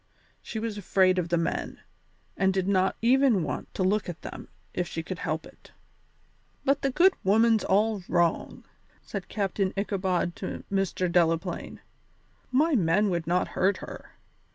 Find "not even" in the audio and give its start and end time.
2.67-3.43